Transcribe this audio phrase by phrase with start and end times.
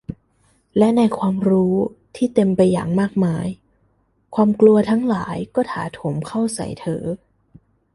[0.77, 1.75] และในความรู้
[2.15, 3.47] ที่เต็มไปอย่างมากมาย
[4.35, 7.03] ความกลัวทั้งหลายก็ถาโถมเข้าใส่เธอ